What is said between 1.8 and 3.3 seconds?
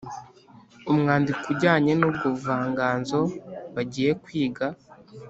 n’ubwo buvanganzo